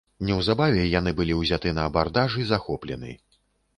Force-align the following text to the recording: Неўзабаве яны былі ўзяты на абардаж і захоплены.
Неўзабаве 0.27 0.85
яны 0.99 1.13
былі 1.21 1.37
ўзяты 1.41 1.75
на 1.81 1.85
абардаж 1.91 2.41
і 2.45 2.47
захоплены. 2.53 3.11